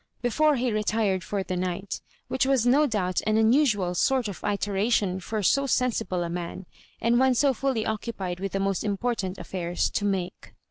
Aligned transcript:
before 0.23 0.55
he 0.55 0.71
retired 0.71 1.23
for 1.23 1.43
tho 1.43 1.53
night; 1.53 2.01
which 2.27 2.43
was 2.47 2.65
no 2.65 2.87
doubt 2.87 3.21
an 3.27 3.37
unusual 3.37 3.93
sort 3.93 4.27
of 4.27 4.43
iteration 4.43 5.19
for 5.19 5.43
so 5.43 5.67
sen 5.67 5.91
sible 5.91 6.25
a 6.25 6.27
man, 6.27 6.65
and 6.99 7.19
one 7.19 7.35
so 7.35 7.53
fully 7.53 7.85
occupied 7.85 8.39
with 8.39 8.53
the 8.53 8.59
most 8.59 8.83
important 8.83 9.37
affairs, 9.37 9.91
to 9.91 10.03
make. 10.03 10.55